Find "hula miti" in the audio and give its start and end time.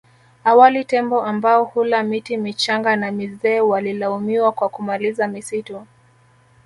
1.65-2.37